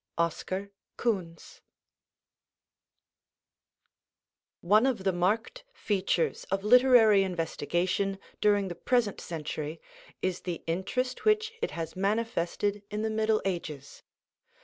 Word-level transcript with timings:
OSCAR 0.17 0.71
KUHNS 0.97 1.61
One 4.61 4.87
of 4.87 5.03
the 5.03 5.13
marked 5.13 5.63
features 5.73 6.43
of 6.49 6.63
literary 6.63 7.21
investigation 7.21 8.17
during 8.41 8.67
the 8.69 8.73
present 8.73 9.21
century 9.21 9.79
is 10.23 10.39
the 10.41 10.63
interest 10.65 11.23
which 11.23 11.53
it 11.61 11.69
has 11.77 11.95
manifested 11.95 12.81
in 12.89 13.03
the 13.03 13.11
Middle 13.11 13.43
Ages. 13.45 14.01